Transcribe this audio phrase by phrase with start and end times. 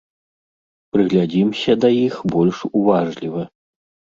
[0.95, 3.41] Прыглядзімся да іх больш уважліва.